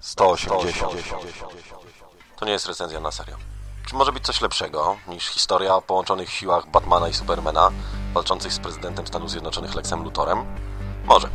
180. 0.00 0.92
To 2.36 2.44
nie 2.44 2.52
jest 2.52 2.66
recenzja 2.66 3.00
na 3.00 3.10
serio. 3.10 3.36
Czy 3.88 3.94
może 3.94 4.12
być 4.12 4.24
coś 4.24 4.40
lepszego 4.40 4.96
niż 5.08 5.26
historia 5.26 5.74
o 5.74 5.82
połączonych 5.82 6.30
siłach 6.30 6.70
Batmana 6.70 7.08
i 7.08 7.14
Supermana 7.14 7.70
walczących 8.14 8.52
z 8.52 8.58
prezydentem 8.58 9.06
Stanów 9.06 9.30
Zjednoczonych 9.30 9.74
Lexem 9.74 10.04
Luthorem? 10.04 10.44
Może. 11.04 11.28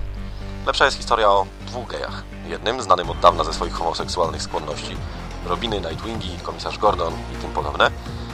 Lepsza 0.66 0.86
jest 0.86 0.98
historia 0.98 1.30
o 1.30 1.46
dwóch 1.62 1.88
gejach. 1.88 2.24
Jednym, 2.48 2.82
znanym 2.82 3.10
od 3.10 3.20
dawna 3.20 3.44
ze 3.44 3.54
swoich 3.54 3.74
homoseksualnych 3.74 4.42
skłonności, 4.42 4.98
Robiny, 5.46 5.82
Nightwingi, 5.82 6.38
komisarz 6.44 6.78
Gordon 6.78 7.14
i 7.34 7.42
tym 7.42 7.52
podobne, 7.52 7.92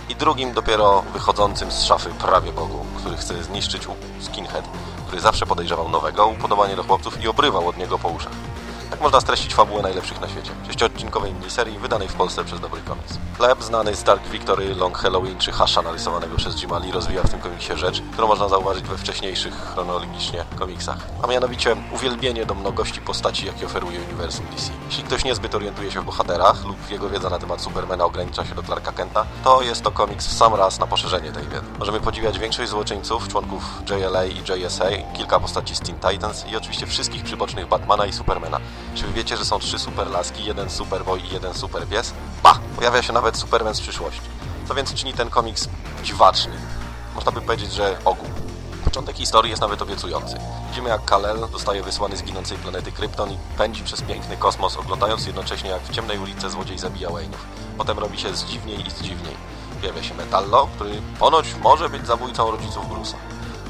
i 0.09 0.15
drugim 0.15 0.53
dopiero 0.53 1.01
wychodzącym 1.01 1.71
z 1.71 1.83
szafy 1.83 2.09
prawie 2.09 2.51
Bogu, 2.51 2.85
który 2.97 3.17
chce 3.17 3.43
zniszczyć 3.43 3.87
skinhead, 4.19 4.65
który 5.07 5.21
zawsze 5.21 5.45
podejrzewał 5.45 5.89
nowego, 5.89 6.27
upodobanie 6.27 6.75
do 6.75 6.83
chłopców 6.83 7.23
i 7.23 7.27
obrywał 7.27 7.67
od 7.67 7.77
niego 7.77 7.99
po 7.99 8.09
uszach. 8.09 8.33
Tak 8.91 9.01
można 9.01 9.21
streścić 9.21 9.53
fabułę 9.53 9.81
najlepszych 9.81 10.21
na 10.21 10.29
świecie. 10.29 10.51
Sześciodcinkowej 10.67 11.33
miniserii 11.33 11.79
wydanej 11.79 12.07
w 12.07 12.13
Polsce 12.13 12.43
przez 12.43 12.59
Dobry 12.59 12.81
Komiks. 12.81 13.17
Chleb 13.37 13.63
znany 13.63 13.95
z 13.95 14.03
Dark 14.03 14.27
Victory, 14.27 14.75
Long 14.75 14.97
Halloween 14.97 15.37
czy 15.37 15.51
Hasha 15.51 15.81
narysowanego 15.81 16.37
przez 16.37 16.55
Jima 16.55 16.79
Lee 16.79 16.91
rozwija 16.91 17.23
w 17.23 17.29
tym 17.29 17.39
komiksie 17.39 17.77
rzecz, 17.77 18.01
którą 18.13 18.27
można 18.27 18.49
zauważyć 18.49 18.83
we 18.83 18.97
wcześniejszych 18.97 19.53
chronologicznie 19.53 20.45
komiksach. 20.61 20.97
A 21.23 21.27
mianowicie 21.27 21.75
uwielbienie 21.91 22.45
do 22.45 22.55
mnogości 22.55 23.01
postaci, 23.01 23.45
jakie 23.45 23.65
oferuje 23.65 23.99
uniwersum 23.99 24.45
DC. 24.45 24.71
Jeśli 24.89 25.03
ktoś 25.03 25.23
niezbyt 25.23 25.55
orientuje 25.55 25.91
się 25.91 26.01
w 26.01 26.05
bohaterach 26.05 26.65
lub 26.65 26.91
jego 26.91 27.09
wiedza 27.09 27.29
na 27.29 27.39
temat 27.39 27.61
Supermana 27.61 28.05
ogranicza 28.05 28.45
się 28.45 28.55
do 28.55 28.63
Clarka 28.63 28.91
Kenta, 28.91 29.25
to 29.43 29.61
jest 29.61 29.81
to 29.81 29.91
komiks 29.91 30.27
w 30.27 30.33
sam 30.33 30.55
raz 30.55 30.79
na 30.79 30.87
poszerzenie 30.87 31.31
tej 31.31 31.43
wiedzy. 31.43 31.65
Możemy 31.79 31.99
podziwiać 31.99 32.39
większość 32.39 32.69
złoczyńców, 32.69 33.27
członków 33.27 33.63
JLA 33.89 34.25
i 34.25 34.37
JSA, 34.37 34.85
kilka 35.13 35.39
postaci 35.39 35.75
z 35.75 35.79
Teen 35.79 35.99
Titans 35.99 36.45
i 36.47 36.55
oczywiście 36.55 36.87
wszystkich 36.87 37.23
przybocznych 37.23 37.67
Batmana 37.67 38.05
i 38.05 38.13
Supermana. 38.13 38.59
Czy 38.95 39.07
wy 39.07 39.13
wiecie, 39.13 39.37
że 39.37 39.45
są 39.45 39.59
trzy 39.59 39.79
superlaski, 39.79 40.45
jeden 40.45 40.69
superboy 40.69 41.19
i 41.19 41.33
jeden 41.33 41.53
superpies? 41.53 42.13
Ba! 42.43 42.59
Pojawia 42.75 43.01
się 43.01 43.13
nawet 43.13 43.37
Superman 43.37 43.75
z 43.75 43.81
przyszłości. 43.81 44.21
Co 44.67 44.75
więc 44.75 44.93
czyni 44.93 45.13
ten 45.13 45.29
komiks 45.29 45.69
dziwaczny? 46.03 46.53
Można 47.15 47.31
by 47.31 47.41
powiedzieć, 47.41 47.73
że 47.73 47.97
ogół. 48.05 48.40
Początek 48.91 49.17
historii 49.17 49.49
jest 49.49 49.61
nawet 49.61 49.81
obiecujący. 49.81 50.35
Widzimy 50.69 50.89
jak 50.89 51.05
Kal-El 51.05 51.47
zostaje 51.51 51.83
wysłany 51.83 52.17
z 52.17 52.23
ginącej 52.23 52.57
planety 52.57 52.91
Krypton 52.91 53.31
i 53.31 53.37
pędzi 53.57 53.83
przez 53.83 54.01
piękny 54.01 54.37
kosmos, 54.37 54.77
oglądając 54.77 55.25
jednocześnie 55.25 55.69
jak 55.69 55.81
w 55.81 55.91
ciemnej 55.91 56.19
ulicy 56.19 56.49
złodziej 56.49 56.77
zabija 56.77 57.09
Wayne'ów. 57.09 57.43
Potem 57.77 57.99
robi 57.99 58.19
się 58.19 58.35
zdziwniej 58.35 58.87
i 58.87 58.91
zdziwniej. 58.91 59.35
Pojawia 59.81 60.03
się 60.03 60.13
Metallo, 60.15 60.67
który 60.75 61.01
ponoć 61.19 61.55
może 61.63 61.89
być 61.89 62.07
zabójcą 62.07 62.51
rodziców 62.51 62.85
Bruce'a. 62.85 63.15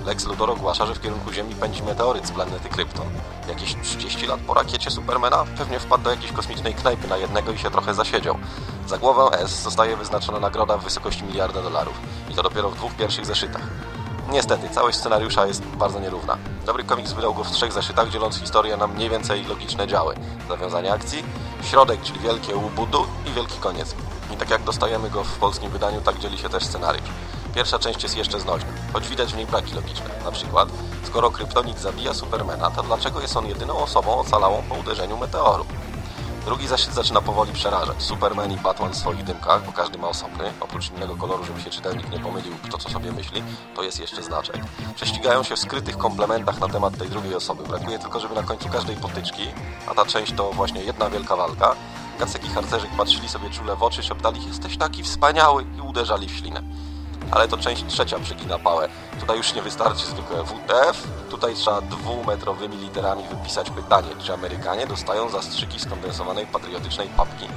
Lex 0.06 0.26
Luthor 0.26 0.50
ogłasza, 0.50 0.86
że 0.86 0.96
w 0.96 1.02
kierunku 1.02 1.34
Ziemi 1.34 1.56
pędzi 1.56 1.84
meteoryt 1.84 2.28
z 2.28 2.32
planety 2.32 2.70
Krypton. 2.70 3.08
Jakieś 3.48 3.76
30 3.84 4.28
lat 4.28 4.40
po 4.40 4.54
rakiecie 4.54 4.92
Supermana 4.92 5.46
pewnie 5.58 5.80
wpadł 5.80 6.04
do 6.04 6.12
jakiejś 6.12 6.32
kosmicznej 6.32 6.74
knajpy 6.74 7.08
na 7.08 7.18
jednego 7.18 7.52
i 7.52 7.58
się 7.58 7.72
trochę 7.72 7.94
zasiedział. 7.94 8.38
Za 8.88 8.98
głowę 8.98 9.40
S 9.40 9.62
zostaje 9.62 9.98
wyznaczona 9.98 10.40
nagroda 10.40 10.78
w 10.78 10.84
wysokości 10.84 11.24
miliarda 11.24 11.62
dolarów. 11.62 12.00
I 12.30 12.34
to 12.34 12.44
dopiero 12.44 12.70
w 12.70 12.76
dwóch 12.76 12.94
pierwszych 12.94 13.26
zeszytach. 13.26 13.91
Niestety, 14.32 14.70
całość 14.70 14.98
scenariusza 14.98 15.46
jest 15.46 15.66
bardzo 15.66 16.00
nierówna. 16.00 16.38
Dobry 16.66 16.84
komiks 16.84 17.12
wydał 17.12 17.34
go 17.34 17.44
w 17.44 17.52
trzech 17.52 17.74
zeszytach, 17.74 18.10
dzieląc 18.10 18.40
historię 18.40 18.78
na 18.78 18.88
mniej 18.88 19.10
więcej 19.10 19.46
logiczne 19.46 19.88
działy. 19.88 20.16
Zawiązanie 20.50 20.94
akcji, 20.94 21.24
środek, 21.64 22.02
czyli 22.02 22.20
wielkie 22.20 22.56
łubudu 22.56 23.06
i 23.26 23.32
wielki 23.32 23.60
koniec. 23.60 23.96
I 24.34 24.38
tak 24.38 24.50
jak 24.50 24.64
dostajemy 24.64 25.10
go 25.10 25.24
w 25.24 25.40
polskim 25.40 25.72
wydaniu, 25.72 26.02
tak 26.02 26.20
dzieli 26.20 26.38
się 26.38 26.50
też 26.50 26.66
scenariusz. 26.66 27.10
Pierwsza 27.56 27.80
część 27.80 28.04
jest 28.04 28.18
jeszcze 28.18 28.40
znośna, 28.40 28.70
choć 28.94 29.08
widać 29.08 29.34
w 29.34 29.38
niej 29.38 29.46
braki 29.46 29.76
logiczne. 29.76 30.10
Na 30.26 30.32
przykład, 30.32 30.70
skoro 31.04 31.32
kryptonit 31.32 31.80
zabija 31.80 32.14
Supermana, 32.14 32.72
to 32.72 32.84
dlaczego 32.84 33.22
jest 33.22 33.38
on 33.38 33.46
jedyną 33.46 33.78
osobą 33.78 34.20
ocalałą 34.20 34.64
po 34.70 34.76
uderzeniu 34.76 35.18
meteoru? 35.18 35.66
Drugi 36.46 36.68
zeszyt 36.68 36.94
zaczyna 36.94 37.22
powoli 37.22 37.54
przerażać. 37.54 38.02
Superman 38.02 38.52
i 38.52 38.58
Batman 38.58 38.92
w 38.92 38.98
swoich 38.98 39.24
dymkach, 39.24 39.66
bo 39.66 39.72
każdy 39.72 39.98
ma 39.98 40.08
osobny, 40.08 40.54
oprócz 40.60 40.92
innego 40.92 41.16
koloru, 41.16 41.44
żeby 41.44 41.62
się 41.62 41.70
czytelnik 41.70 42.12
nie 42.12 42.20
pomylił, 42.20 42.54
kto 42.64 42.78
co 42.78 42.90
sobie 42.90 43.12
myśli, 43.12 43.44
to 43.76 43.84
jest 43.84 44.00
jeszcze 44.00 44.24
znaczek. 44.24 44.56
Prześcigają 44.96 45.44
się 45.44 45.56
w 45.56 45.60
skrytych 45.60 45.98
komplementach 45.98 46.60
na 46.60 46.68
temat 46.68 46.98
tej 46.98 47.10
drugiej 47.10 47.36
osoby. 47.36 47.64
Brakuje 47.64 48.00
tylko, 48.00 48.20
żeby 48.20 48.36
na 48.36 48.44
końcu 48.44 48.70
każdej 48.70 48.96
potyczki, 48.96 49.48
a 49.88 49.94
ta 49.94 50.06
część 50.06 50.34
to 50.34 50.52
właśnie 50.52 50.84
jedna 50.84 51.10
wielka 51.10 51.36
walka, 51.36 51.76
Gacek 52.20 52.46
i 52.46 52.50
harcerzyk 52.50 52.92
patrzyli 52.98 53.30
sobie 53.30 53.50
czule 53.50 53.76
w 53.76 53.84
oczy, 53.84 54.04
szeptali 54.04 54.48
jesteś 54.48 54.78
taki 54.78 55.04
wspaniały 55.04 55.66
i 55.78 55.82
uderzali 55.82 56.28
w 56.28 56.32
ślinę 56.32 56.64
ale 57.32 57.48
to 57.48 57.58
część 57.58 57.86
trzecia 57.88 58.20
przegina 58.20 58.60
pałę. 58.60 58.90
Tutaj 59.20 59.38
już 59.38 59.54
nie 59.54 59.62
wystarczy 59.62 60.06
zwykłe 60.06 60.44
WTF, 60.44 61.08
tutaj 61.30 61.56
trzeba 61.56 61.82
dwumetrowymi 61.82 62.78
literami 62.78 63.24
wypisać 63.30 63.70
pytanie, 63.70 64.10
czy 64.20 64.34
Amerykanie 64.34 64.88
dostają 64.88 65.30
zastrzyki 65.30 65.80
skondensowanej 65.80 66.48
patriotycznej 66.48 67.08
papki. 67.08 67.48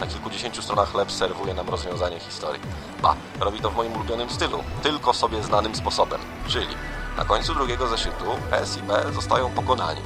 Na 0.00 0.06
kilkudziesięciu 0.06 0.62
stronach 0.62 0.94
Leb 0.94 1.12
serwuje 1.12 1.54
nam 1.54 1.68
rozwiązanie 1.68 2.20
historii. 2.20 2.62
Ba, 3.02 3.14
robi 3.40 3.60
to 3.60 3.70
w 3.70 3.76
moim 3.76 3.92
ulubionym 3.92 4.30
stylu, 4.30 4.64
tylko 4.82 5.14
sobie 5.14 5.42
znanym 5.42 5.74
sposobem, 5.74 6.20
czyli 6.46 6.74
na 7.16 7.24
końcu 7.24 7.54
drugiego 7.54 7.86
zeszytu 7.88 8.24
S 8.50 8.76
i 8.76 8.82
B 8.82 9.04
zostają 9.14 9.50
pokonani. 9.50 10.00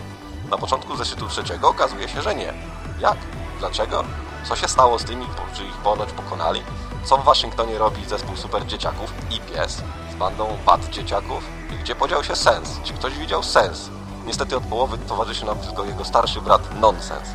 Na 0.50 0.58
początku 0.58 0.96
zeszytu 0.96 1.28
trzeciego 1.28 1.68
okazuje 1.68 2.08
się, 2.08 2.22
że 2.22 2.34
nie. 2.34 2.54
Jak? 3.00 3.16
Dlaczego? 3.58 4.04
Co 4.44 4.56
się 4.56 4.68
stało 4.68 4.98
z 4.98 5.04
tymi, 5.04 5.26
którzy 5.26 5.64
ich 5.64 5.76
ponoć 5.76 6.12
pokonali? 6.12 6.62
Co 7.04 7.18
w 7.18 7.24
Waszyngtonie 7.24 7.78
robi 7.78 8.04
zespół 8.04 8.36
super 8.36 8.66
dzieciaków 8.66 9.12
i 9.30 9.40
pies 9.40 9.82
z 10.12 10.14
bandą 10.14 10.56
bad 10.66 10.88
dzieciaków? 10.88 11.44
I 11.74 11.74
gdzie 11.74 11.94
podział 11.94 12.24
się 12.24 12.36
sens? 12.36 12.80
Czy 12.84 12.92
ktoś 12.92 13.18
widział 13.18 13.42
sens? 13.42 13.90
Niestety 14.26 14.56
od 14.56 14.64
połowy 14.64 14.98
towarzyszy 14.98 15.46
nam 15.46 15.58
tylko 15.58 15.84
jego 15.84 16.04
starszy 16.04 16.40
brat 16.40 16.80
Nonsens. 16.80 17.28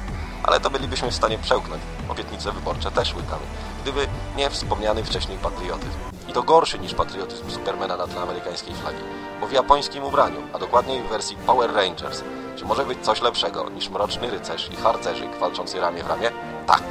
Ale 0.44 0.60
to 0.60 0.70
bylibyśmy 0.70 1.12
w 1.12 1.16
stanie 1.16 1.38
przełknąć. 1.38 1.82
Obietnice 2.10 2.52
wyborcze 2.52 2.92
też 2.92 3.16
łykamy. 3.16 3.42
Gdyby 3.82 4.08
nie 4.36 4.50
wspomniany 4.50 5.04
wcześniej 5.04 5.38
patriotyzm. 5.38 6.00
I 6.28 6.34
to 6.34 6.44
gorszy 6.44 6.80
niż 6.80 6.94
patriotyzm 6.94 7.52
Supermana 7.52 7.98
na 7.98 8.08
tle 8.08 8.22
amerykańskiej 8.22 8.76
flagi. 8.76 9.04
Bo 9.42 9.48
w 9.48 9.52
japońskim 9.52 10.04
ubraniu, 10.04 10.42
a 10.54 10.60
dokładniej 10.60 11.04
w 11.04 11.10
wersji 11.10 11.38
Power 11.46 11.74
Rangers. 11.74 12.24
Czy 12.56 12.66
może 12.66 12.86
być 12.86 13.00
coś 13.02 13.22
lepszego 13.22 13.70
niż 13.70 13.90
mroczny 13.90 14.30
rycerz 14.30 14.70
i 14.72 14.76
harcerzyk 14.76 15.40
walczący 15.40 15.80
ramię 15.80 16.04
w 16.04 16.08
ramię? 16.08 16.32
Tak. 16.68 16.84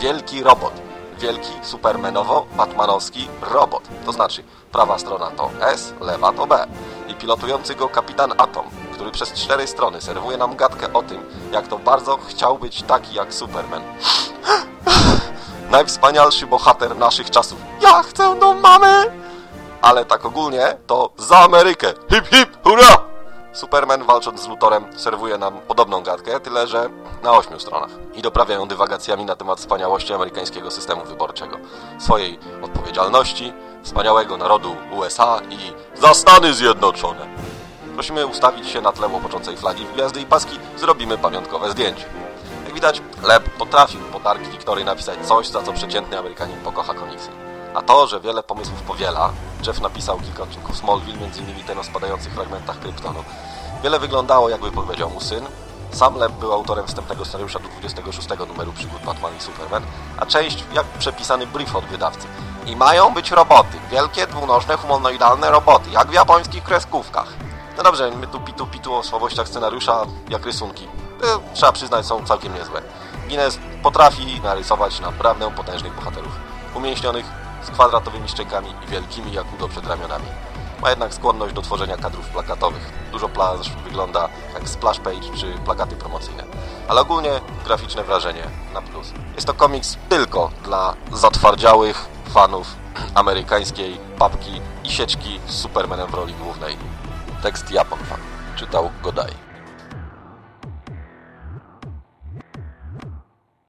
Wielki 0.00 0.42
robot 0.42 0.87
wielki, 1.18 1.52
supermenowo-batmanowski 1.62 3.28
robot. 3.42 3.82
To 4.06 4.12
znaczy, 4.12 4.44
prawa 4.72 4.98
strona 4.98 5.30
to 5.30 5.50
S, 5.60 5.94
lewa 6.00 6.32
to 6.32 6.46
B. 6.46 6.66
I 7.08 7.14
pilotujący 7.14 7.74
go 7.74 7.88
kapitan 7.88 8.32
Atom, 8.38 8.66
który 8.92 9.10
przez 9.10 9.32
cztery 9.32 9.66
strony 9.66 10.00
serwuje 10.00 10.36
nam 10.36 10.56
gadkę 10.56 10.92
o 10.92 11.02
tym, 11.02 11.26
jak 11.52 11.68
to 11.68 11.78
bardzo 11.78 12.16
chciał 12.16 12.58
być 12.58 12.82
taki 12.82 13.14
jak 13.14 13.34
Superman. 13.34 13.82
Najwspanialszy 15.70 16.46
bohater 16.46 16.96
naszych 16.96 17.30
czasów. 17.30 17.58
Ja 17.80 18.02
chcę 18.02 18.38
do 18.38 18.54
mamy! 18.54 19.10
Ale 19.82 20.04
tak 20.04 20.24
ogólnie 20.24 20.76
to 20.86 21.10
za 21.16 21.38
Amerykę. 21.38 21.92
Hip 22.10 22.26
hip, 22.26 22.48
hurra! 22.64 23.07
Superman 23.58 24.04
walcząc 24.04 24.40
z 24.40 24.48
Lutorem 24.48 24.84
serwuje 24.96 25.38
nam 25.38 25.60
podobną 25.60 26.02
gadkę, 26.02 26.40
tyle 26.40 26.66
że 26.66 26.90
na 27.22 27.32
ośmiu 27.32 27.60
stronach. 27.60 27.90
I 28.14 28.22
doprawiają 28.22 28.68
dywagacjami 28.68 29.24
na 29.24 29.36
temat 29.36 29.58
wspaniałości 29.58 30.12
amerykańskiego 30.12 30.70
systemu 30.70 31.04
wyborczego, 31.04 31.56
swojej 31.98 32.38
odpowiedzialności, 32.62 33.52
wspaniałego 33.82 34.36
narodu 34.36 34.76
USA 34.92 35.40
i 35.50 35.58
za 36.00 36.14
Stany 36.14 36.54
Zjednoczone. 36.54 37.26
Prosimy 37.94 38.26
ustawić 38.26 38.68
się 38.68 38.80
na 38.80 38.92
tle 38.92 39.08
łopoczącej 39.08 39.56
flagi 39.56 39.84
w 39.84 39.92
gwiazdy 39.92 40.20
i 40.20 40.26
paski, 40.26 40.58
zrobimy 40.76 41.18
pamiątkowe 41.18 41.70
zdjęcie. 41.70 42.04
Jak 42.64 42.74
widać, 42.74 43.02
Leb 43.22 43.50
potrafił 43.50 44.00
po 44.00 44.20
Dark 44.20 44.42
Victory 44.42 44.84
napisać 44.84 45.18
coś, 45.26 45.48
za 45.48 45.62
co 45.62 45.72
przeciętny 45.72 46.18
Amerykanin 46.18 46.60
pokocha 46.60 46.94
komiksy. 46.94 47.30
A 47.74 47.82
to, 47.82 48.06
że 48.06 48.20
wiele 48.20 48.42
pomysłów 48.42 48.82
powiela, 48.82 49.32
Jeff 49.66 49.80
napisał 49.80 50.18
kilka 50.18 50.42
odcinków 50.42 50.76
Smallville, 50.76 51.18
m.in. 51.18 51.64
ten 51.64 51.78
o 51.78 51.84
spadających 51.84 52.32
fragmentach 52.32 52.78
Kryptonu. 52.78 53.24
Wiele 53.82 53.98
wyglądało, 53.98 54.48
jakby 54.48 54.72
powiedział 54.72 55.10
mu 55.10 55.20
syn. 55.20 55.44
Sam 55.90 56.16
Leb 56.16 56.32
był 56.32 56.52
autorem 56.52 56.86
wstępnego 56.86 57.24
scenariusza 57.24 57.58
do 57.58 57.68
26 57.68 58.28
numeru 58.48 58.72
przygód 58.72 59.02
Batman 59.02 59.36
i 59.36 59.40
Superman, 59.40 59.82
a 60.16 60.26
część 60.26 60.64
jak 60.74 60.86
przepisany 60.86 61.46
brief 61.46 61.76
od 61.76 61.84
wydawcy. 61.84 62.26
I 62.66 62.76
mają 62.76 63.14
być 63.14 63.30
roboty, 63.30 63.78
wielkie, 63.90 64.26
dwunożne, 64.26 64.76
humanoidalne 64.76 65.50
roboty, 65.50 65.90
jak 65.90 66.08
w 66.08 66.12
japońskich 66.12 66.64
kreskówkach. 66.64 67.28
No 67.76 67.82
dobrze, 67.82 68.10
my 68.10 68.26
tu 68.26 68.40
pitu 68.40 68.66
pitu 68.66 68.94
o 68.94 69.02
słabościach 69.02 69.48
scenariusza, 69.48 70.06
jak 70.28 70.46
rysunki. 70.46 70.84
E, 70.84 71.54
trzeba 71.54 71.72
przyznać, 71.72 72.06
są 72.06 72.26
całkiem 72.26 72.54
niezłe. 72.54 72.82
Guinness 73.28 73.58
potrafi 73.82 74.40
narysować 74.40 75.00
naprawdę 75.00 75.50
potężnych 75.50 75.94
bohaterów. 75.94 76.32
Umięśnionych, 76.74 77.26
z 77.68 77.70
kwadratowymi 77.70 78.28
szczękami 78.28 78.68
i 78.84 78.90
wielkimi 78.90 79.32
jak 79.32 79.54
udo 79.54 79.68
przed 79.68 79.86
ramionami. 79.86 80.26
Ma 80.82 80.90
jednak 80.90 81.14
skłonność 81.14 81.54
do 81.54 81.62
tworzenia 81.62 81.96
kadrów 81.96 82.28
plakatowych. 82.28 82.92
Dużo 83.12 83.28
plaż 83.28 83.70
wygląda 83.84 84.28
jak 84.54 84.68
splash 84.68 85.00
page 85.00 85.36
czy 85.36 85.52
plakaty 85.64 85.96
promocyjne. 85.96 86.44
Ale 86.88 87.00
ogólnie 87.00 87.40
graficzne 87.64 88.04
wrażenie 88.04 88.44
na 88.74 88.82
plus. 88.82 89.12
Jest 89.34 89.46
to 89.46 89.54
komiks 89.54 89.96
tylko 90.08 90.50
dla 90.64 90.94
zatwardziałych 91.12 92.08
fanów 92.30 92.76
amerykańskiej 93.14 94.00
papki 94.18 94.60
i 94.84 94.90
sieczki 94.90 95.40
z 95.46 95.54
Supermanem 95.54 96.10
w 96.10 96.14
roli 96.14 96.34
głównej. 96.34 96.76
Tekst 97.42 97.70
Japon 97.70 97.98
fan. 97.98 98.20
Czytał 98.56 98.90
Godai. 99.02 99.47